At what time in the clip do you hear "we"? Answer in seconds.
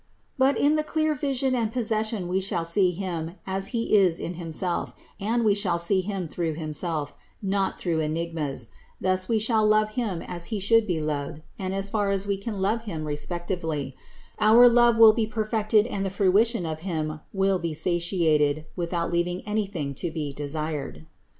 2.27-2.41, 5.45-5.53, 9.29-9.37, 12.25-12.35